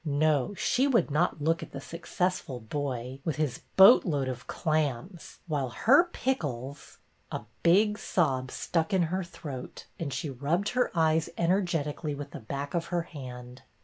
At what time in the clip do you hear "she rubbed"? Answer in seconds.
10.11-10.69